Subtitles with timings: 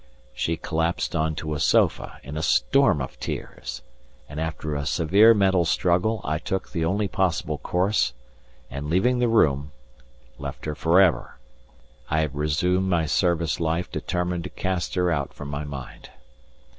[0.33, 3.83] She collapsed on to a sofa in a storm of tears,
[4.27, 8.13] and after a severe mental struggle I took the only possible course,
[8.67, 9.73] and leaving the room
[10.39, 11.37] left her for ever.
[12.09, 16.09] I have resumed my service life determined to cast her out from my mind.